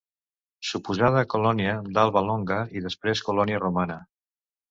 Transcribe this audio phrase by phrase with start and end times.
[0.69, 3.99] Suposada colònia d'Alba Longa i després colònia romana.